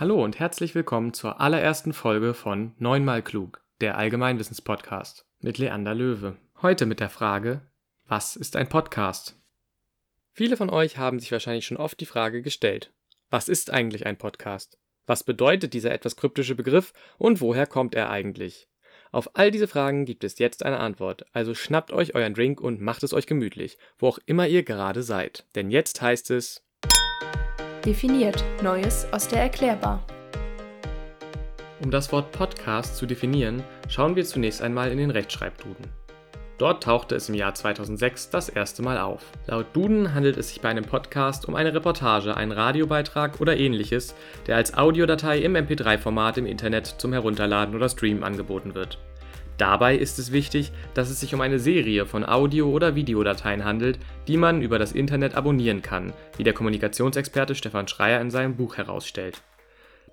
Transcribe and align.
Hallo 0.00 0.24
und 0.24 0.38
herzlich 0.38 0.74
willkommen 0.74 1.12
zur 1.12 1.42
allerersten 1.42 1.92
Folge 1.92 2.32
von 2.32 2.72
Neunmal 2.78 3.20
Klug, 3.20 3.60
der 3.82 3.98
Allgemeinwissenspodcast 3.98 5.26
mit 5.40 5.58
Leander 5.58 5.94
Löwe. 5.94 6.38
Heute 6.62 6.86
mit 6.86 7.00
der 7.00 7.10
Frage, 7.10 7.60
was 8.06 8.34
ist 8.34 8.56
ein 8.56 8.70
Podcast? 8.70 9.36
Viele 10.32 10.56
von 10.56 10.70
euch 10.70 10.96
haben 10.96 11.20
sich 11.20 11.30
wahrscheinlich 11.32 11.66
schon 11.66 11.76
oft 11.76 12.00
die 12.00 12.06
Frage 12.06 12.40
gestellt, 12.40 12.94
was 13.28 13.50
ist 13.50 13.70
eigentlich 13.70 14.06
ein 14.06 14.16
Podcast? 14.16 14.78
Was 15.04 15.22
bedeutet 15.22 15.74
dieser 15.74 15.90
etwas 15.90 16.16
kryptische 16.16 16.54
Begriff 16.54 16.94
und 17.18 17.42
woher 17.42 17.66
kommt 17.66 17.94
er 17.94 18.08
eigentlich? 18.08 18.70
Auf 19.12 19.36
all 19.36 19.50
diese 19.50 19.68
Fragen 19.68 20.06
gibt 20.06 20.24
es 20.24 20.38
jetzt 20.38 20.64
eine 20.64 20.78
Antwort, 20.78 21.26
also 21.34 21.52
schnappt 21.52 21.92
euch 21.92 22.14
euren 22.14 22.32
Drink 22.32 22.62
und 22.62 22.80
macht 22.80 23.02
es 23.02 23.12
euch 23.12 23.26
gemütlich, 23.26 23.76
wo 23.98 24.08
auch 24.08 24.18
immer 24.24 24.48
ihr 24.48 24.62
gerade 24.62 25.02
seid. 25.02 25.44
Denn 25.54 25.70
jetzt 25.70 26.00
heißt 26.00 26.30
es 26.30 26.64
Definiert 27.84 28.44
Neues 28.62 29.10
aus 29.10 29.26
der 29.26 29.40
Erklärbar. 29.40 30.04
Um 31.82 31.90
das 31.90 32.12
Wort 32.12 32.30
Podcast 32.30 32.98
zu 32.98 33.06
definieren, 33.06 33.62
schauen 33.88 34.16
wir 34.16 34.24
zunächst 34.26 34.60
einmal 34.60 34.92
in 34.92 34.98
den 34.98 35.10
Rechtschreibduden. 35.10 35.86
Dort 36.58 36.82
tauchte 36.82 37.14
es 37.14 37.30
im 37.30 37.36
Jahr 37.36 37.54
2006 37.54 38.28
das 38.28 38.50
erste 38.50 38.82
Mal 38.82 38.98
auf. 38.98 39.24
Laut 39.46 39.64
Duden 39.72 40.12
handelt 40.12 40.36
es 40.36 40.50
sich 40.50 40.60
bei 40.60 40.68
einem 40.68 40.84
Podcast 40.84 41.48
um 41.48 41.54
eine 41.54 41.72
Reportage, 41.72 42.36
einen 42.36 42.52
Radiobeitrag 42.52 43.40
oder 43.40 43.56
ähnliches, 43.56 44.14
der 44.46 44.56
als 44.56 44.74
Audiodatei 44.74 45.38
im 45.38 45.56
MP3-Format 45.56 46.36
im 46.36 46.44
Internet 46.44 46.86
zum 46.86 47.14
Herunterladen 47.14 47.74
oder 47.74 47.88
Streamen 47.88 48.24
angeboten 48.24 48.74
wird. 48.74 48.98
Dabei 49.60 49.94
ist 49.94 50.18
es 50.18 50.32
wichtig, 50.32 50.72
dass 50.94 51.10
es 51.10 51.20
sich 51.20 51.34
um 51.34 51.42
eine 51.42 51.58
Serie 51.58 52.06
von 52.06 52.24
Audio- 52.24 52.70
oder 52.70 52.94
Videodateien 52.94 53.62
handelt, 53.62 53.98
die 54.26 54.38
man 54.38 54.62
über 54.62 54.78
das 54.78 54.92
Internet 54.92 55.34
abonnieren 55.34 55.82
kann, 55.82 56.14
wie 56.38 56.44
der 56.44 56.54
Kommunikationsexperte 56.54 57.54
Stefan 57.54 57.86
Schreier 57.86 58.22
in 58.22 58.30
seinem 58.30 58.56
Buch 58.56 58.78
herausstellt. 58.78 59.42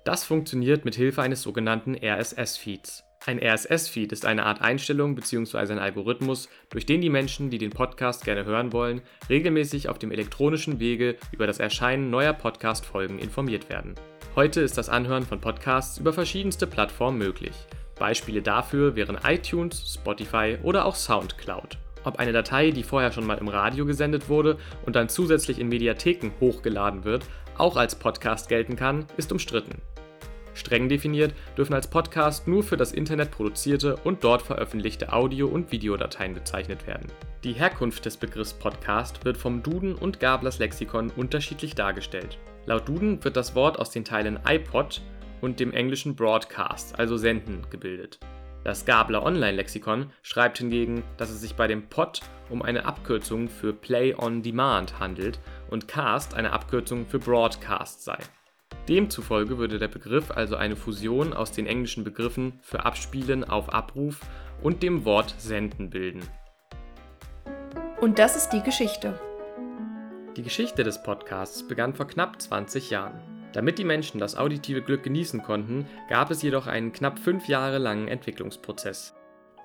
Das 0.04 0.26
funktioniert 0.26 0.84
mit 0.84 0.96
Hilfe 0.96 1.22
eines 1.22 1.40
sogenannten 1.40 1.94
RSS-Feeds. 1.94 3.04
Ein 3.24 3.42
RSS-Feed 3.42 4.12
ist 4.12 4.26
eine 4.26 4.44
Art 4.44 4.60
Einstellung 4.60 5.14
bzw. 5.14 5.72
ein 5.72 5.78
Algorithmus, 5.78 6.50
durch 6.68 6.84
den 6.84 7.00
die 7.00 7.08
Menschen, 7.08 7.48
die 7.48 7.56
den 7.56 7.70
Podcast 7.70 8.26
gerne 8.26 8.44
hören 8.44 8.74
wollen, 8.74 9.00
regelmäßig 9.30 9.88
auf 9.88 9.98
dem 9.98 10.12
elektronischen 10.12 10.78
Wege 10.78 11.16
über 11.32 11.46
das 11.46 11.58
Erscheinen 11.58 12.10
neuer 12.10 12.34
Podcast-Folgen 12.34 13.18
informiert 13.18 13.70
werden. 13.70 13.94
Heute 14.36 14.60
ist 14.60 14.76
das 14.76 14.90
Anhören 14.90 15.24
von 15.24 15.40
Podcasts 15.40 15.96
über 15.96 16.12
verschiedenste 16.12 16.66
Plattformen 16.66 17.16
möglich. 17.16 17.54
Beispiele 17.98 18.42
dafür 18.42 18.96
wären 18.96 19.18
iTunes, 19.24 19.94
Spotify 19.94 20.58
oder 20.62 20.84
auch 20.84 20.94
SoundCloud. 20.94 21.78
Ob 22.04 22.18
eine 22.18 22.32
Datei, 22.32 22.70
die 22.70 22.84
vorher 22.84 23.12
schon 23.12 23.26
mal 23.26 23.38
im 23.38 23.48
Radio 23.48 23.84
gesendet 23.84 24.28
wurde 24.28 24.56
und 24.86 24.96
dann 24.96 25.08
zusätzlich 25.08 25.58
in 25.58 25.68
Mediatheken 25.68 26.30
hochgeladen 26.40 27.04
wird, 27.04 27.24
auch 27.56 27.76
als 27.76 27.96
Podcast 27.96 28.48
gelten 28.48 28.76
kann, 28.76 29.04
ist 29.16 29.32
umstritten. 29.32 29.82
Streng 30.54 30.88
definiert 30.88 31.34
dürfen 31.56 31.74
als 31.74 31.88
Podcast 31.88 32.48
nur 32.48 32.64
für 32.64 32.76
das 32.76 32.92
Internet 32.92 33.30
produzierte 33.30 33.96
und 33.96 34.24
dort 34.24 34.42
veröffentlichte 34.42 35.12
Audio- 35.12 35.46
und 35.46 35.70
Videodateien 35.70 36.34
bezeichnet 36.34 36.86
werden. 36.86 37.06
Die 37.44 37.52
Herkunft 37.52 38.04
des 38.04 38.16
Begriffs 38.16 38.54
Podcast 38.54 39.24
wird 39.24 39.36
vom 39.36 39.62
Duden 39.62 39.94
und 39.94 40.18
Gablers 40.18 40.58
Lexikon 40.58 41.10
unterschiedlich 41.10 41.76
dargestellt. 41.76 42.38
Laut 42.66 42.88
Duden 42.88 43.22
wird 43.22 43.36
das 43.36 43.54
Wort 43.54 43.78
aus 43.78 43.90
den 43.90 44.04
Teilen 44.04 44.40
iPod 44.46 45.00
und 45.40 45.60
dem 45.60 45.72
englischen 45.72 46.16
Broadcast, 46.16 46.98
also 46.98 47.16
Senden, 47.16 47.62
gebildet. 47.70 48.18
Das 48.64 48.84
Gabler 48.84 49.22
Online-Lexikon 49.22 50.10
schreibt 50.22 50.58
hingegen, 50.58 51.02
dass 51.16 51.30
es 51.30 51.40
sich 51.40 51.54
bei 51.54 51.66
dem 51.66 51.88
Pod 51.88 52.20
um 52.50 52.62
eine 52.62 52.84
Abkürzung 52.84 53.48
für 53.48 53.72
Play 53.72 54.14
on 54.14 54.42
Demand 54.42 54.98
handelt 54.98 55.38
und 55.70 55.88
Cast 55.88 56.34
eine 56.34 56.52
Abkürzung 56.52 57.06
für 57.06 57.18
Broadcast 57.18 58.04
sei. 58.04 58.18
Demzufolge 58.88 59.58
würde 59.58 59.78
der 59.78 59.88
Begriff 59.88 60.30
also 60.30 60.56
eine 60.56 60.76
Fusion 60.76 61.32
aus 61.32 61.52
den 61.52 61.66
englischen 61.66 62.04
Begriffen 62.04 62.58
für 62.62 62.84
Abspielen 62.84 63.44
auf 63.44 63.72
Abruf 63.72 64.20
und 64.62 64.82
dem 64.82 65.04
Wort 65.04 65.34
Senden 65.38 65.90
bilden. 65.90 66.22
Und 68.00 68.18
das 68.18 68.36
ist 68.36 68.50
die 68.50 68.62
Geschichte. 68.62 69.18
Die 70.36 70.42
Geschichte 70.42 70.84
des 70.84 71.02
Podcasts 71.02 71.66
begann 71.66 71.94
vor 71.94 72.06
knapp 72.06 72.40
20 72.40 72.90
Jahren. 72.90 73.37
Damit 73.58 73.76
die 73.76 73.84
Menschen 73.84 74.20
das 74.20 74.36
auditive 74.36 74.82
Glück 74.82 75.02
genießen 75.02 75.42
konnten, 75.42 75.84
gab 76.08 76.30
es 76.30 76.42
jedoch 76.42 76.68
einen 76.68 76.92
knapp 76.92 77.18
fünf 77.18 77.48
Jahre 77.48 77.78
langen 77.78 78.06
Entwicklungsprozess. 78.06 79.16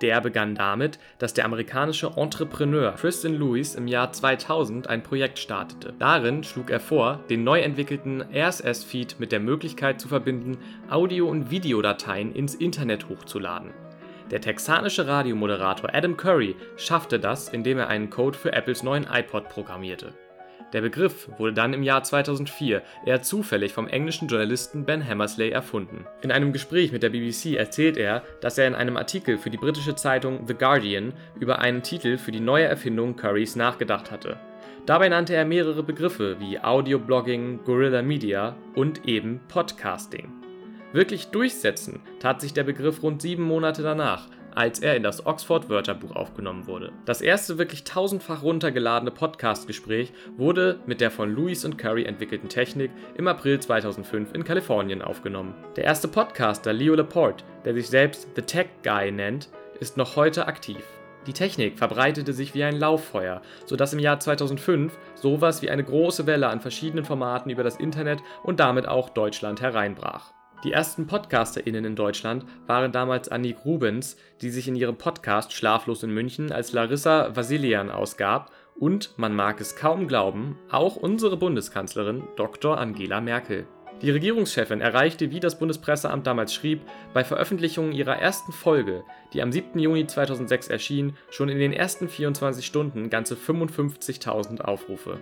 Der 0.01 0.19
begann 0.19 0.55
damit, 0.55 0.97
dass 1.19 1.35
der 1.35 1.45
amerikanische 1.45 2.11
Entrepreneur 2.15 2.95
Tristan 2.95 3.35
Lewis 3.35 3.75
im 3.75 3.87
Jahr 3.87 4.11
2000 4.11 4.87
ein 4.89 5.03
Projekt 5.03 5.37
startete. 5.37 5.93
Darin 5.99 6.43
schlug 6.43 6.71
er 6.71 6.79
vor, 6.79 7.19
den 7.29 7.43
neu 7.43 7.59
entwickelten 7.59 8.25
RSS-Feed 8.33 9.19
mit 9.19 9.31
der 9.31 9.39
Möglichkeit 9.39 10.01
zu 10.01 10.07
verbinden, 10.07 10.57
Audio- 10.89 11.29
und 11.29 11.51
Videodateien 11.51 12.33
ins 12.33 12.55
Internet 12.55 13.09
hochzuladen. 13.09 13.69
Der 14.31 14.41
texanische 14.41 15.05
Radiomoderator 15.05 15.93
Adam 15.93 16.17
Curry 16.17 16.55
schaffte 16.77 17.19
das, 17.19 17.47
indem 17.47 17.77
er 17.77 17.89
einen 17.89 18.09
Code 18.09 18.39
für 18.39 18.53
Apples 18.53 18.81
neuen 18.81 19.05
iPod 19.07 19.49
programmierte. 19.49 20.15
Der 20.73 20.81
Begriff 20.81 21.29
wurde 21.37 21.53
dann 21.53 21.73
im 21.73 21.83
Jahr 21.83 22.03
2004 22.03 22.81
eher 23.05 23.21
zufällig 23.21 23.73
vom 23.73 23.87
englischen 23.87 24.27
Journalisten 24.27 24.85
Ben 24.85 25.07
Hammersley 25.07 25.51
erfunden. 25.51 26.05
In 26.23 26.31
einem 26.31 26.51
Gespräch 26.51 26.91
mit 26.91 27.03
der 27.03 27.11
BBC 27.11 27.55
erzählt 27.55 27.95
er, 27.95 28.23
dass 28.41 28.57
er 28.57 28.67
in 28.67 28.73
einem 28.73 28.97
Artikel 28.97 29.37
für 29.37 29.51
die 29.51 29.57
britische 29.57 29.95
Zeitung 29.95 30.47
The 30.47 30.55
Guardian 30.55 31.13
über 31.39 31.59
einen 31.59 31.83
Titel 31.83 32.17
für 32.17 32.31
die 32.31 32.39
neue 32.39 32.65
Erfindung 32.65 33.15
Currys 33.15 33.55
nachgedacht 33.55 34.09
hatte. 34.09 34.37
Dabei 34.87 35.09
nannte 35.09 35.35
er 35.35 35.45
mehrere 35.45 35.83
Begriffe 35.83 36.37
wie 36.39 36.59
Audioblogging, 36.59 37.59
Guerrilla 37.63 38.01
Media 38.01 38.55
und 38.73 39.07
eben 39.07 39.41
Podcasting. 39.47 40.27
Wirklich 40.91 41.27
durchsetzen 41.27 42.01
tat 42.19 42.41
sich 42.41 42.53
der 42.53 42.63
Begriff 42.63 43.01
rund 43.01 43.21
sieben 43.21 43.43
Monate 43.43 43.83
danach, 43.83 44.27
als 44.55 44.79
er 44.79 44.95
in 44.95 45.03
das 45.03 45.25
Oxford 45.25 45.69
Wörterbuch 45.69 46.15
aufgenommen 46.15 46.67
wurde. 46.67 46.91
Das 47.05 47.21
erste 47.21 47.57
wirklich 47.57 47.83
tausendfach 47.83 48.43
runtergeladene 48.43 49.11
Podcast-Gespräch 49.11 50.13
wurde 50.37 50.79
mit 50.85 51.01
der 51.01 51.11
von 51.11 51.35
Lewis 51.35 51.65
und 51.65 51.77
Curry 51.77 52.05
entwickelten 52.05 52.49
Technik 52.49 52.91
im 53.15 53.27
April 53.27 53.59
2005 53.59 54.33
in 54.33 54.43
Kalifornien 54.43 55.01
aufgenommen. 55.01 55.55
Der 55.75 55.83
erste 55.83 56.07
Podcaster, 56.07 56.73
Leo 56.73 56.95
Laporte, 56.95 57.43
der 57.65 57.73
sich 57.73 57.87
selbst 57.87 58.27
The 58.35 58.41
Tech 58.41 58.67
Guy 58.83 59.11
nennt, 59.11 59.49
ist 59.79 59.97
noch 59.97 60.15
heute 60.15 60.47
aktiv. 60.47 60.83
Die 61.27 61.33
Technik 61.33 61.77
verbreitete 61.77 62.33
sich 62.33 62.53
wie 62.53 62.63
ein 62.63 62.77
Lauffeuer, 62.77 63.41
sodass 63.65 63.93
im 63.93 63.99
Jahr 63.99 64.19
2005 64.19 64.97
sowas 65.15 65.61
wie 65.61 65.69
eine 65.69 65.83
große 65.83 66.27
Welle 66.27 66.49
an 66.49 66.59
verschiedenen 66.59 67.05
Formaten 67.05 67.49
über 67.49 67.63
das 67.63 67.77
Internet 67.77 68.21
und 68.43 68.59
damit 68.59 68.87
auch 68.87 69.09
Deutschland 69.09 69.61
hereinbrach. 69.61 70.33
Die 70.63 70.71
ersten 70.71 71.07
PodcasterInnen 71.07 71.83
in 71.83 71.95
Deutschland 71.95 72.45
waren 72.67 72.93
damals 72.93 73.27
Annik 73.27 73.65
Rubens, 73.65 74.15
die 74.41 74.49
sich 74.49 74.67
in 74.67 74.75
ihrem 74.75 74.97
Podcast 74.97 75.51
Schlaflos 75.51 76.03
in 76.03 76.13
München 76.13 76.53
als 76.53 76.71
Larissa 76.71 77.35
Vasilian 77.35 77.91
ausgab 77.91 78.51
und, 78.75 79.17
man 79.17 79.35
mag 79.35 79.59
es 79.59 79.75
kaum 79.75 80.07
glauben, 80.07 80.57
auch 80.71 80.95
unsere 80.95 81.35
Bundeskanzlerin 81.35 82.23
Dr. 82.37 82.77
Angela 82.77 83.19
Merkel. 83.19 83.67
Die 84.01 84.09
Regierungschefin 84.09 84.81
erreichte, 84.81 85.31
wie 85.31 85.39
das 85.39 85.59
Bundespresseamt 85.59 86.25
damals 86.25 86.53
schrieb, 86.53 86.81
bei 87.13 87.23
Veröffentlichung 87.23 87.91
ihrer 87.91 88.17
ersten 88.17 88.51
Folge, 88.51 89.03
die 89.33 89.41
am 89.41 89.51
7. 89.51 89.77
Juni 89.79 90.07
2006 90.07 90.67
erschien, 90.67 91.15
schon 91.29 91.49
in 91.49 91.59
den 91.59 91.73
ersten 91.73 92.07
24 92.07 92.65
Stunden 92.65 93.09
ganze 93.09 93.35
55.000 93.35 94.61
Aufrufe. 94.61 95.19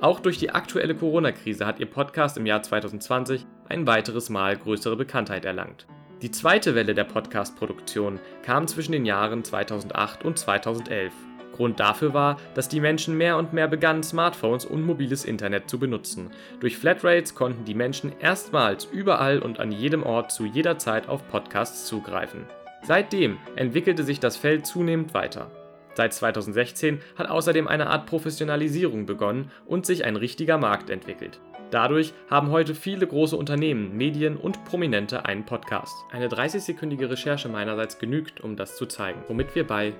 Auch 0.00 0.20
durch 0.20 0.38
die 0.38 0.50
aktuelle 0.50 0.94
Corona-Krise 0.94 1.66
hat 1.66 1.80
ihr 1.80 1.86
Podcast 1.86 2.36
im 2.36 2.46
Jahr 2.46 2.62
2020 2.62 3.46
ein 3.68 3.86
weiteres 3.86 4.30
Mal 4.30 4.56
größere 4.56 4.96
Bekanntheit 4.96 5.44
erlangt. 5.44 5.86
Die 6.22 6.30
zweite 6.30 6.74
Welle 6.74 6.94
der 6.94 7.04
Podcast-Produktion 7.04 8.18
kam 8.42 8.66
zwischen 8.66 8.92
den 8.92 9.04
Jahren 9.04 9.44
2008 9.44 10.24
und 10.24 10.38
2011. 10.38 11.12
Grund 11.52 11.78
dafür 11.78 12.14
war, 12.14 12.36
dass 12.54 12.68
die 12.68 12.80
Menschen 12.80 13.16
mehr 13.16 13.36
und 13.36 13.52
mehr 13.52 13.68
begannen, 13.68 14.02
Smartphones 14.02 14.64
und 14.64 14.84
mobiles 14.84 15.24
Internet 15.24 15.70
zu 15.70 15.78
benutzen. 15.78 16.30
Durch 16.60 16.76
Flatrates 16.76 17.34
konnten 17.34 17.64
die 17.64 17.74
Menschen 17.74 18.12
erstmals 18.20 18.86
überall 18.86 19.38
und 19.38 19.60
an 19.60 19.70
jedem 19.70 20.02
Ort 20.02 20.32
zu 20.32 20.46
jeder 20.46 20.78
Zeit 20.78 21.08
auf 21.08 21.28
Podcasts 21.28 21.86
zugreifen. 21.86 22.46
Seitdem 22.82 23.38
entwickelte 23.56 24.02
sich 24.02 24.18
das 24.18 24.36
Feld 24.36 24.66
zunehmend 24.66 25.14
weiter. 25.14 25.50
Seit 25.96 26.12
2016 26.12 27.00
hat 27.16 27.28
außerdem 27.28 27.68
eine 27.68 27.86
Art 27.86 28.06
Professionalisierung 28.06 29.06
begonnen 29.06 29.50
und 29.66 29.86
sich 29.86 30.04
ein 30.04 30.16
richtiger 30.16 30.58
Markt 30.58 30.90
entwickelt. 30.90 31.40
Dadurch 31.70 32.12
haben 32.28 32.50
heute 32.50 32.74
viele 32.74 33.06
große 33.06 33.36
Unternehmen, 33.36 33.96
Medien 33.96 34.36
und 34.36 34.64
Prominente 34.64 35.24
einen 35.24 35.44
Podcast. 35.44 35.94
Eine 36.12 36.28
30-sekündige 36.28 37.10
Recherche 37.10 37.48
meinerseits 37.48 37.98
genügt, 37.98 38.40
um 38.40 38.56
das 38.56 38.76
zu 38.76 38.86
zeigen, 38.86 39.22
womit 39.28 39.54
wir 39.54 39.66
bei 39.66 39.92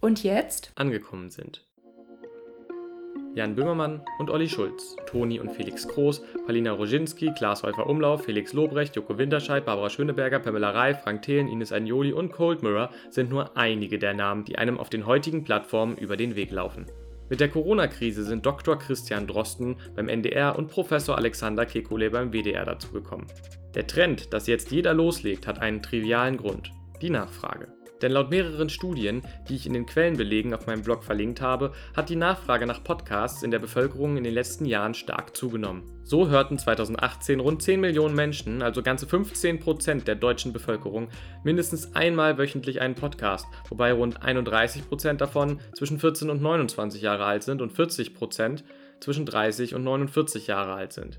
Und 0.00 0.22
jetzt? 0.22 0.72
angekommen 0.74 1.30
sind. 1.30 1.64
Jan 3.36 3.54
Böhmermann 3.54 4.00
und 4.18 4.30
Olli 4.30 4.48
Schulz, 4.48 4.96
Toni 5.04 5.38
und 5.38 5.52
Felix 5.52 5.86
Groß, 5.86 6.22
Palina 6.46 6.72
Roginski, 6.72 7.34
Klaas 7.36 7.62
Häufer 7.62 7.86
Umlauf, 7.86 8.24
Felix 8.24 8.54
Lobrecht, 8.54 8.96
Joko 8.96 9.18
Winterscheid, 9.18 9.66
Barbara 9.66 9.90
Schöneberger, 9.90 10.38
Pamela 10.38 10.70
Reif, 10.70 11.02
Frank 11.02 11.20
Thelen, 11.20 11.46
Ines 11.46 11.70
Agnoli 11.70 12.14
und 12.14 12.32
Cold 12.32 12.62
Mirror 12.62 12.88
sind 13.10 13.28
nur 13.28 13.54
einige 13.54 13.98
der 13.98 14.14
Namen, 14.14 14.46
die 14.46 14.56
einem 14.56 14.78
auf 14.78 14.88
den 14.88 15.04
heutigen 15.04 15.44
Plattformen 15.44 15.98
über 15.98 16.16
den 16.16 16.34
Weg 16.34 16.50
laufen. 16.50 16.86
Mit 17.28 17.40
der 17.40 17.50
Corona-Krise 17.50 18.24
sind 18.24 18.46
Dr. 18.46 18.78
Christian 18.78 19.26
Drosten 19.26 19.76
beim 19.94 20.08
NDR 20.08 20.56
und 20.56 20.68
Professor 20.68 21.18
Alexander 21.18 21.64
Kekulé 21.64 22.08
beim 22.08 22.32
WDR 22.32 22.64
dazugekommen. 22.64 23.26
Der 23.74 23.86
Trend, 23.86 24.32
dass 24.32 24.46
jetzt 24.46 24.70
jeder 24.70 24.94
loslegt, 24.94 25.46
hat 25.46 25.60
einen 25.60 25.82
trivialen 25.82 26.38
Grund: 26.38 26.70
die 27.02 27.10
Nachfrage. 27.10 27.68
Denn 28.02 28.12
laut 28.12 28.30
mehreren 28.30 28.68
Studien, 28.68 29.22
die 29.48 29.56
ich 29.56 29.66
in 29.66 29.72
den 29.72 29.86
Quellenbelegen 29.86 30.52
auf 30.54 30.66
meinem 30.66 30.82
Blog 30.82 31.02
verlinkt 31.02 31.40
habe, 31.40 31.72
hat 31.96 32.08
die 32.08 32.16
Nachfrage 32.16 32.66
nach 32.66 32.84
Podcasts 32.84 33.42
in 33.42 33.50
der 33.50 33.58
Bevölkerung 33.58 34.16
in 34.16 34.24
den 34.24 34.34
letzten 34.34 34.66
Jahren 34.66 34.94
stark 34.94 35.36
zugenommen. 35.36 35.82
So 36.04 36.28
hörten 36.28 36.58
2018 36.58 37.40
rund 37.40 37.62
10 37.62 37.80
Millionen 37.80 38.14
Menschen, 38.14 38.62
also 38.62 38.82
ganze 38.82 39.06
15 39.06 39.58
Prozent 39.58 40.06
der 40.06 40.14
deutschen 40.14 40.52
Bevölkerung, 40.52 41.08
mindestens 41.42 41.94
einmal 41.94 42.38
wöchentlich 42.38 42.80
einen 42.80 42.94
Podcast, 42.94 43.46
wobei 43.68 43.92
rund 43.92 44.22
31 44.22 44.88
Prozent 44.88 45.20
davon 45.20 45.60
zwischen 45.74 45.98
14 45.98 46.30
und 46.30 46.42
29 46.42 47.02
Jahre 47.02 47.24
alt 47.24 47.42
sind 47.42 47.60
und 47.60 47.72
40 47.72 48.14
Prozent 48.14 48.62
zwischen 49.00 49.26
30 49.26 49.74
und 49.74 49.84
49 49.84 50.46
Jahre 50.46 50.74
alt 50.74 50.92
sind. 50.92 51.18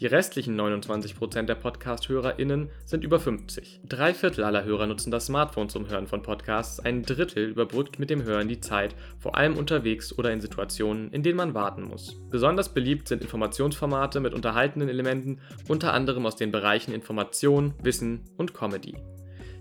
Die 0.00 0.06
restlichen 0.06 0.60
29% 0.60 1.42
der 1.42 1.54
Podcast-HörerInnen 1.54 2.68
sind 2.84 3.04
über 3.04 3.20
50. 3.20 3.82
Drei 3.88 4.12
Viertel 4.12 4.42
aller 4.42 4.64
Hörer 4.64 4.88
nutzen 4.88 5.12
das 5.12 5.26
Smartphone 5.26 5.68
zum 5.68 5.88
Hören 5.88 6.08
von 6.08 6.20
Podcasts, 6.20 6.80
ein 6.80 7.04
Drittel 7.04 7.44
überbrückt 7.44 8.00
mit 8.00 8.10
dem 8.10 8.24
Hören 8.24 8.48
die 8.48 8.58
Zeit, 8.58 8.96
vor 9.20 9.36
allem 9.36 9.56
unterwegs 9.56 10.12
oder 10.18 10.32
in 10.32 10.40
Situationen, 10.40 11.12
in 11.12 11.22
denen 11.22 11.36
man 11.36 11.54
warten 11.54 11.82
muss. 11.82 12.16
Besonders 12.28 12.74
beliebt 12.74 13.06
sind 13.06 13.22
Informationsformate 13.22 14.18
mit 14.18 14.34
unterhaltenden 14.34 14.88
Elementen, 14.88 15.38
unter 15.68 15.92
anderem 15.92 16.26
aus 16.26 16.34
den 16.34 16.50
Bereichen 16.50 16.92
Information, 16.92 17.74
Wissen 17.80 18.22
und 18.36 18.52
Comedy. 18.52 18.96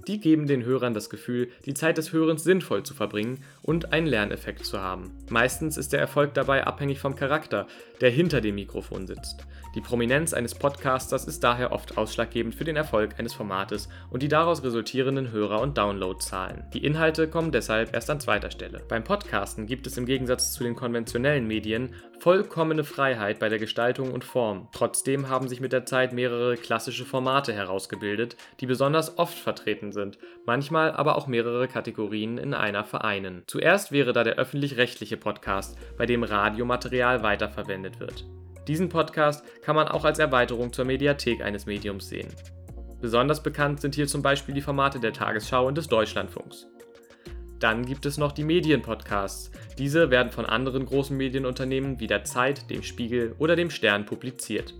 Die 0.07 0.19
geben 0.19 0.47
den 0.47 0.65
Hörern 0.65 0.94
das 0.94 1.09
Gefühl, 1.09 1.50
die 1.65 1.74
Zeit 1.74 1.97
des 1.97 2.12
Hörens 2.12 2.44
sinnvoll 2.44 2.83
zu 2.83 2.94
verbringen 2.94 3.44
und 3.62 3.94
einen 3.94 4.07
Lerneffekt 4.07 4.65
zu 4.65 4.81
haben. 4.81 5.12
Meistens 5.29 5.77
ist 5.77 5.94
der 5.94 6.01
Erfolg 6.01 6.33
dabei 6.33 6.65
abhängig 6.68 7.00
vom 7.00 7.15
Charakter, 7.15 7.68
der 8.01 8.09
hinter 8.09 8.41
dem 8.41 8.56
Mikrofon 8.56 9.07
sitzt. 9.07 9.45
Die 9.75 9.81
Prominenz 9.81 10.34
eines 10.34 10.54
Podcasters 10.54 11.25
ist 11.25 11.44
daher 11.44 11.72
oft 11.72 11.98
ausschlaggebend 11.98 12.54
für 12.54 12.64
den 12.64 12.75
Erfolg 12.75 13.16
eines 13.18 13.34
Formates 13.34 13.90
und 14.12 14.22
die 14.22 14.28
daraus 14.28 14.64
resultierenden 14.64 15.31
Hörer- 15.31 15.62
und 15.62 15.80
Downloadzahlen. 15.80 16.66
Die 16.74 16.86
Inhalte 16.86 17.28
kommen 17.28 17.52
deshalb 17.52 17.92
erst 17.92 18.12
an 18.12 18.20
zweiter 18.20 18.52
Stelle. 18.52 18.84
Beim 18.88 19.04
Podcasten 19.04 19.66
gibt 19.66 19.88
es 19.88 19.98
im 19.98 20.06
Gegensatz 20.06 20.54
zu 20.54 20.64
den 20.64 20.75
konventionellen 20.75 21.48
Medien 21.48 21.96
vollkommene 22.20 22.84
Freiheit 22.84 23.40
bei 23.40 23.50
der 23.50 23.58
Gestaltung 23.58 24.12
und 24.14 24.24
Form. 24.24 24.70
Trotzdem 24.74 25.28
haben 25.28 25.48
sich 25.48 25.60
mit 25.60 25.74
der 25.74 25.88
Zeit 25.88 26.14
mehrere 26.14 26.56
klassische 26.56 27.04
Formate 27.04 27.52
herausgebildet, 27.52 28.38
die 28.60 28.68
besonders 28.68 29.18
oft 29.18 29.38
vertreten 29.38 29.92
sind, 29.92 30.20
manchmal 30.46 30.92
aber 30.92 31.18
auch 31.18 31.25
mehrere 31.25 31.68
Kategorien 31.68 32.38
in 32.38 32.54
einer 32.54 32.84
vereinen. 32.84 33.42
Zuerst 33.48 33.92
wäre 33.92 34.14
da 34.14 34.24
der 34.24 34.36
öffentlich-rechtliche 34.36 35.18
Podcast, 35.18 35.78
bei 35.98 36.06
dem 36.06 36.24
Radiomaterial 36.24 37.24
weiterverwendet 37.24 38.00
wird. 38.00 38.24
Diesen 38.68 38.89
Podcast 38.89 39.44
kann 39.62 39.75
man 39.75 39.88
auch 39.88 40.06
als 40.06 40.19
Erweiterung 40.19 40.71
zur 40.71 40.86
Mediathek 40.86 41.42
eines 41.42 41.65
Mediums 41.65 42.07
sehen. 42.07 42.30
Besonders 43.01 43.44
bekannt 43.44 43.81
sind 43.81 43.95
hier 43.95 44.07
zum 44.07 44.21
Beispiel 44.21 44.56
die 44.56 44.62
Formate 44.62 45.00
der 45.00 45.12
Tagesschau 45.12 45.68
und 45.68 45.77
des 45.77 45.88
Deutschlandfunks. 45.88 46.68
Dann 47.60 47.86
gibt 47.86 48.06
es 48.06 48.18
noch 48.18 48.31
die 48.31 48.44
Medienpodcasts. 48.44 49.51
Diese 49.77 50.10
werden 50.10 50.31
von 50.31 50.45
anderen 50.45 50.86
großen 50.86 51.15
Medienunternehmen 51.15 52.00
wie 52.00 52.07
der 52.07 52.24
Zeit, 52.24 52.69
dem 52.69 52.83
Spiegel 52.83 53.36
oder 53.39 53.56
dem 53.56 53.69
Stern 53.69 54.06
publiziert. 54.06 54.74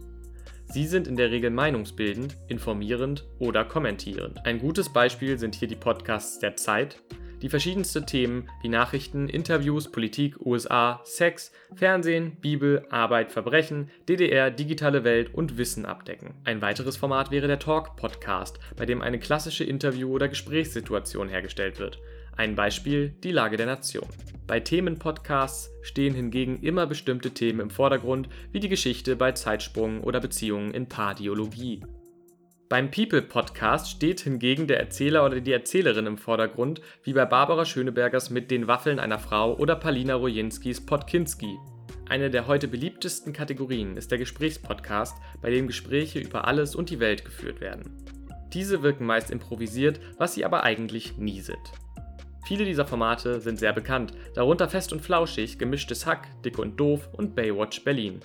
Sie 0.74 0.88
sind 0.88 1.08
in 1.08 1.16
der 1.16 1.30
Regel 1.30 1.52
meinungsbildend, 1.52 2.36
informierend 2.48 3.26
oder 3.38 3.64
kommentierend. 3.64 4.44
Ein 4.44 4.58
gutes 4.58 4.92
Beispiel 4.92 5.38
sind 5.38 5.54
hier 5.54 5.68
die 5.68 5.76
Podcasts 5.76 6.40
der 6.40 6.56
Zeit, 6.56 6.98
die 7.44 7.50
verschiedenste 7.50 8.08
Themen 8.08 8.50
wie 8.64 8.70
Nachrichten, 8.70 9.30
Interviews, 9.30 9.92
Politik, 9.92 10.44
USA, 10.44 11.00
Sex, 11.04 11.52
Fernsehen, 11.76 12.38
Bibel, 12.42 12.88
Arbeit, 12.90 13.32
Verbrechen, 13.32 13.92
DDR, 14.10 14.50
digitale 14.50 15.04
Welt 15.04 15.32
und 15.32 15.60
Wissen 15.60 15.86
abdecken. 15.86 16.34
Ein 16.44 16.64
weiteres 16.64 16.98
Format 16.98 17.30
wäre 17.30 17.46
der 17.46 17.60
Talk-Podcast, 17.60 18.58
bei 18.76 18.88
dem 18.88 19.04
eine 19.04 19.20
klassische 19.20 19.66
Interview- 19.66 20.12
oder 20.12 20.28
Gesprächssituation 20.28 21.30
hergestellt 21.30 21.78
wird. 21.78 22.00
Ein 22.36 22.56
Beispiel 22.56 23.10
die 23.24 23.32
Lage 23.32 23.58
der 23.58 23.68
Nation. 23.68 24.08
Bei 24.48 24.60
Themenpodcasts 24.60 25.72
stehen 25.84 26.16
hingegen 26.16 26.60
immer 26.62 26.88
bestimmte 26.88 27.32
Themen 27.32 27.60
im 27.60 27.70
Vordergrund, 27.70 28.28
wie 28.52 28.60
die 28.60 28.70
Geschichte 28.70 29.16
bei 29.16 29.34
Zeitsprung 29.34 30.02
oder 30.02 30.20
Beziehungen 30.20 30.74
in 30.74 30.90
Paardiologie. 30.90 31.82
Beim 32.70 32.90
People 32.90 33.22
Podcast 33.22 33.92
steht 33.92 34.22
hingegen 34.22 34.66
der 34.66 34.80
Erzähler 34.80 35.26
oder 35.26 35.40
die 35.42 35.52
Erzählerin 35.52 36.08
im 36.08 36.18
Vordergrund, 36.18 36.82
wie 37.04 37.14
bei 37.14 37.24
Barbara 37.24 37.66
Schönebergers 37.66 38.32
mit 38.32 38.50
den 38.50 38.68
Waffeln 38.68 39.00
einer 39.00 39.20
Frau 39.20 39.56
oder 39.56 39.76
Palina 39.76 40.16
Rojinskis 40.16 40.84
Podkinski. 40.84 41.56
Eine 42.10 42.32
der 42.32 42.48
heute 42.48 42.68
beliebtesten 42.68 43.32
Kategorien 43.32 43.96
ist 43.96 44.10
der 44.10 44.18
Gesprächspodcast, 44.18 45.16
bei 45.42 45.52
dem 45.52 45.68
Gespräche 45.68 46.20
über 46.20 46.48
alles 46.48 46.76
und 46.76 46.90
die 46.90 47.00
Welt 47.00 47.24
geführt 47.24 47.62
werden. 47.62 48.04
Diese 48.54 48.82
wirken 48.82 49.06
meist 49.06 49.30
improvisiert, 49.30 50.00
was 50.18 50.34
sie 50.34 50.44
aber 50.44 50.64
eigentlich 50.64 51.18
nie 51.18 51.42
sind. 51.42 51.72
Viele 52.46 52.66
dieser 52.66 52.86
Formate 52.86 53.40
sind 53.40 53.58
sehr 53.58 53.72
bekannt, 53.72 54.14
darunter 54.36 54.68
Fest 54.68 54.92
und 54.92 55.02
Flauschig, 55.02 55.58
Gemischtes 55.58 56.06
Hack, 56.06 56.28
Dick 56.44 56.60
und 56.60 56.78
Doof 56.78 57.08
und 57.14 57.36
Baywatch 57.36 57.84
Berlin. 57.86 58.20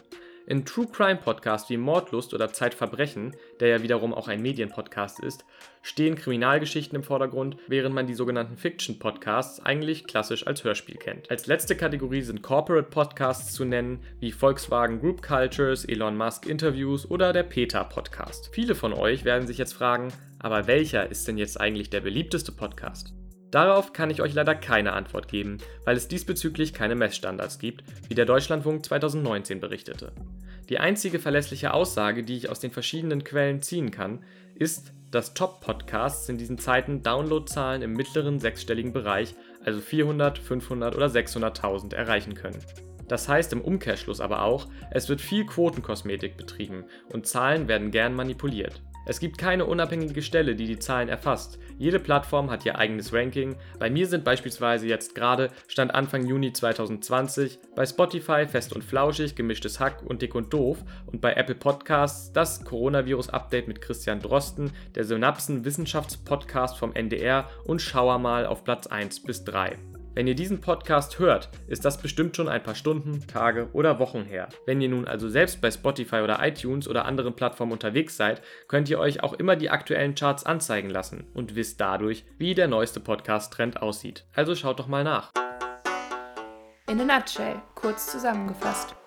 In 0.49 0.65
True 0.65 0.87
Crime 0.91 1.21
Podcasts 1.23 1.69
wie 1.71 1.77
Mordlust 1.77 2.35
oder 2.35 2.53
Zeitverbrechen, 2.53 3.37
der 3.61 3.69
ja 3.69 3.83
wiederum 3.83 4.15
auch 4.15 4.29
ein 4.29 4.41
Medienpodcast 4.41 5.21
ist, 5.21 5.45
stehen 5.83 6.17
Kriminalgeschichten 6.17 6.97
im 6.97 7.05
Vordergrund, 7.05 7.59
während 7.69 7.95
man 7.95 8.07
die 8.07 8.15
sogenannten 8.15 8.57
Fiction 8.57 8.99
Podcasts 8.99 9.61
eigentlich 9.61 10.07
klassisch 10.07 10.47
als 10.47 10.65
Hörspiel 10.65 10.97
kennt. 10.97 11.31
Als 11.31 11.47
letzte 11.47 11.77
Kategorie 11.77 12.23
sind 12.23 12.43
Corporate 12.43 12.89
Podcasts 12.89 13.53
zu 13.53 13.67
nennen, 13.67 14.03
wie 14.21 14.33
Volkswagen 14.33 15.01
Group 15.01 15.23
Cultures, 15.23 15.85
Elon 15.85 16.17
Musk 16.17 16.47
Interviews 16.47 17.09
oder 17.09 17.35
der 17.35 17.43
Peter 17.45 17.85
Podcast. 17.85 18.49
Viele 18.51 18.75
von 18.75 18.95
euch 18.95 19.25
werden 19.25 19.47
sich 19.47 19.59
jetzt 19.59 19.75
fragen, 19.75 20.09
aber 20.39 20.67
welcher 20.67 21.11
ist 21.11 21.29
denn 21.29 21.37
jetzt 21.37 21.61
eigentlich 21.61 21.91
der 21.91 22.01
beliebteste 22.01 22.53
Podcast? 22.53 23.13
Darauf 23.51 23.93
kann 23.93 24.11
ich 24.11 24.21
euch 24.21 24.35
leider 24.35 24.55
keine 24.55 24.93
Antwort 24.93 25.29
geben, 25.29 25.59
weil 25.85 25.97
es 25.97 26.09
diesbezüglich 26.09 26.75
keine 26.75 26.95
Messstandards 26.95 27.59
gibt, 27.59 27.83
wie 28.09 28.15
der 28.15 28.27
Deutschlandfunk 28.27 28.85
2019 28.85 29.61
berichtete. 29.61 30.13
Die 30.69 30.79
einzige 30.79 31.19
verlässliche 31.19 31.73
Aussage, 31.73 32.25
die 32.25 32.37
ich 32.37 32.51
aus 32.51 32.61
den 32.61 32.71
verschiedenen 32.71 33.25
Quellen 33.25 33.63
ziehen 33.63 33.91
kann, 33.91 34.23
ist, 34.55 34.93
dass 35.11 35.33
Top-Podcasts 35.33 36.29
in 36.29 36.37
diesen 36.37 36.59
Zeiten 36.59 37.03
Downloadzahlen 37.03 37.81
im 37.81 37.95
mittleren 37.95 38.39
sechsstelligen 38.39 38.93
Bereich, 38.93 39.35
also 39.65 39.81
400, 39.81 40.39
500 40.39 40.95
oder 40.95 41.07
600.000 41.07 41.95
erreichen 41.95 42.35
können. 42.35 42.63
Das 43.09 43.27
heißt 43.27 43.55
im 43.55 43.63
Umkehrschluss 43.63 44.21
aber 44.21 44.43
auch, 44.43 44.67
es 44.91 45.09
wird 45.09 45.23
viel 45.23 45.47
Quotenkosmetik 45.47 46.37
betrieben 46.37 46.85
und 47.11 47.27
Zahlen 47.27 47.67
werden 47.67 47.91
gern 47.91 48.15
manipuliert. 48.15 48.83
Es 49.09 49.21
gibt 49.21 49.39
keine 49.39 49.65
unabhängige 49.65 50.21
Stelle, 50.21 50.55
die 50.55 50.67
die 50.67 50.79
Zahlen 50.79 51.09
erfasst. 51.09 51.59
Jede 51.79 51.99
Plattform 51.99 52.51
hat 52.51 52.67
ihr 52.67 52.77
eigenes 52.77 53.15
Ranking. 53.15 53.57
Bei 53.79 53.89
mir 53.89 54.07
sind 54.07 54.23
beispielsweise 54.23 54.87
jetzt 54.87 55.15
gerade, 55.15 55.49
Stand 55.67 55.95
Anfang 55.95 56.27
Juni 56.27 56.53
2020, 56.53 57.59
bei 57.75 57.87
Spotify 57.87 58.47
Fest 58.47 58.75
und 58.75 58.85
Flauschig, 58.85 59.35
Gemischtes 59.35 59.81
Hack 59.81 60.03
und 60.05 60.21
Dick 60.21 60.35
und 60.35 60.53
Doof 60.53 60.85
und 61.07 61.23
bei 61.23 61.33
Apple 61.33 61.55
Podcasts 61.55 62.35
das 62.35 62.63
Coronavirus-Update 62.67 63.67
mit 63.67 63.81
Christian 63.81 64.21
Drosten, 64.21 64.73
der 64.95 65.05
Synapsen-Wissenschaftspodcast 65.05 66.77
vom 66.77 66.93
NDR 66.93 67.49
und 67.65 67.81
Schauer 67.81 68.19
mal 68.19 68.45
auf 68.45 68.63
Platz 68.63 68.89
1 68.89 69.23
bis 69.23 69.43
3. 69.43 69.79
Wenn 70.19 70.27
ihr 70.27 70.35
diesen 70.35 70.61
Podcast 70.61 71.21
hört, 71.21 71.49
ist 71.69 71.85
das 71.85 72.03
bestimmt 72.03 72.35
schon 72.35 72.49
ein 72.49 72.61
paar 72.61 72.75
Stunden, 72.75 73.25
Tage 73.29 73.69
oder 73.73 74.01
Wochen 74.01 74.25
her. 74.25 74.49
Wenn 74.67 74.81
ihr 74.81 74.89
nun 74.89 75.07
also 75.07 75.29
selbst 75.29 75.61
bei 75.61 75.71
Spotify 75.71 76.17
oder 76.17 76.45
iTunes 76.45 76.89
oder 76.89 77.05
anderen 77.05 77.37
Plattformen 77.37 77.71
unterwegs 77.71 78.17
seid, 78.17 78.43
könnt 78.67 78.91
ihr 78.91 78.99
euch 78.99 79.23
auch 79.23 79.33
immer 79.33 79.55
die 79.55 79.71
aktuellen 79.71 80.17
Charts 80.17 80.45
anzeigen 80.45 80.91
lassen 80.91 81.29
und 81.35 81.55
wisst 81.55 81.81
dadurch, 81.81 82.25
wie 82.37 82.57
der 82.57 82.67
neueste 82.67 82.99
Podcast-Trend 82.99 83.81
aussieht. 83.81 84.25
Also 84.35 84.57
schaut 84.57 84.81
doch 84.81 84.89
mal 84.89 85.05
nach. 85.05 85.31
In 86.91 87.01
a 87.01 87.05
nutshell, 87.05 87.63
kurz 87.77 88.11
zusammengefasst. 88.11 88.98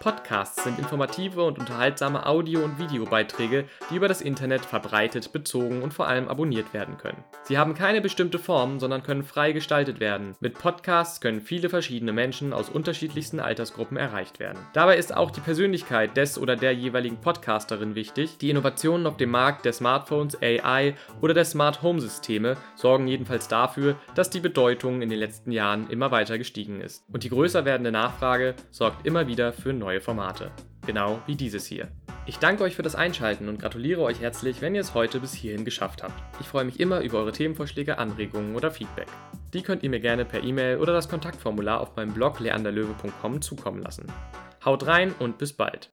Podcasts 0.00 0.64
sind 0.64 0.78
informative 0.78 1.44
und 1.44 1.58
unterhaltsame 1.58 2.24
Audio- 2.24 2.64
und 2.64 2.78
Videobeiträge, 2.78 3.66
die 3.90 3.96
über 3.96 4.08
das 4.08 4.22
Internet 4.22 4.64
verbreitet, 4.64 5.30
bezogen 5.30 5.82
und 5.82 5.92
vor 5.92 6.08
allem 6.08 6.26
abonniert 6.26 6.72
werden 6.72 6.96
können. 6.96 7.22
Sie 7.42 7.58
haben 7.58 7.74
keine 7.74 8.00
bestimmte 8.00 8.38
Form, 8.38 8.80
sondern 8.80 9.02
können 9.02 9.24
frei 9.24 9.52
gestaltet 9.52 10.00
werden. 10.00 10.36
Mit 10.40 10.54
Podcasts 10.54 11.20
können 11.20 11.42
viele 11.42 11.68
verschiedene 11.68 12.14
Menschen 12.14 12.54
aus 12.54 12.70
unterschiedlichsten 12.70 13.40
Altersgruppen 13.40 13.98
erreicht 13.98 14.38
werden. 14.38 14.58
Dabei 14.72 14.96
ist 14.96 15.14
auch 15.14 15.30
die 15.30 15.42
Persönlichkeit 15.42 16.16
des 16.16 16.38
oder 16.38 16.56
der 16.56 16.72
jeweiligen 16.72 17.20
Podcasterin 17.20 17.94
wichtig. 17.94 18.38
Die 18.38 18.48
Innovationen 18.48 19.06
auf 19.06 19.18
dem 19.18 19.30
Markt 19.30 19.66
der 19.66 19.74
Smartphones, 19.74 20.40
AI 20.40 20.94
oder 21.20 21.34
der 21.34 21.44
Smart 21.44 21.82
Home 21.82 22.00
Systeme 22.00 22.56
sorgen 22.74 23.06
jedenfalls 23.06 23.48
dafür, 23.48 23.96
dass 24.14 24.30
die 24.30 24.40
Bedeutung 24.40 25.02
in 25.02 25.10
den 25.10 25.18
letzten 25.18 25.52
Jahren 25.52 25.90
immer 25.90 26.10
weiter 26.10 26.38
gestiegen 26.38 26.80
ist. 26.80 27.04
Und 27.12 27.22
die 27.22 27.28
größer 27.28 27.66
werdende 27.66 27.92
Nachfrage 27.92 28.54
sorgt 28.70 29.06
immer 29.06 29.26
wieder 29.26 29.52
für 29.52 29.74
neue 29.74 29.89
neue 29.90 30.00
Formate. 30.00 30.52
Genau 30.86 31.20
wie 31.26 31.34
dieses 31.34 31.66
hier. 31.66 31.88
Ich 32.24 32.38
danke 32.38 32.62
euch 32.62 32.76
für 32.76 32.82
das 32.82 32.94
Einschalten 32.94 33.48
und 33.48 33.60
gratuliere 33.60 34.02
euch 34.02 34.20
herzlich, 34.20 34.60
wenn 34.60 34.76
ihr 34.76 34.82
es 34.82 34.94
heute 34.94 35.18
bis 35.18 35.34
hierhin 35.34 35.64
geschafft 35.64 36.04
habt. 36.04 36.14
Ich 36.40 36.46
freue 36.46 36.64
mich 36.64 36.78
immer 36.78 37.00
über 37.00 37.18
eure 37.18 37.32
Themenvorschläge, 37.32 37.98
Anregungen 37.98 38.54
oder 38.54 38.70
Feedback. 38.70 39.08
Die 39.52 39.62
könnt 39.62 39.82
ihr 39.82 39.90
mir 39.90 39.98
gerne 39.98 40.24
per 40.24 40.44
E-Mail 40.44 40.78
oder 40.78 40.92
das 40.92 41.08
Kontaktformular 41.08 41.80
auf 41.80 41.96
meinem 41.96 42.14
Blog 42.14 42.38
leanderlöwe.com 42.38 43.42
zukommen 43.42 43.82
lassen. 43.82 44.06
Haut 44.64 44.86
rein 44.86 45.12
und 45.18 45.38
bis 45.38 45.54
bald. 45.54 45.90